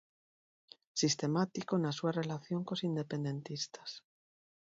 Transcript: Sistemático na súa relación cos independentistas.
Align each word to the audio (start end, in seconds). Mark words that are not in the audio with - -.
Sistemático 1.01 1.73
na 1.77 1.91
súa 1.97 2.15
relación 2.21 2.61
cos 2.67 2.85
independentistas. 2.89 3.89